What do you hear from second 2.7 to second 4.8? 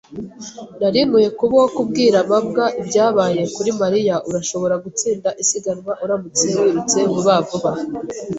ibyabaye kuri Mariya. Urashobora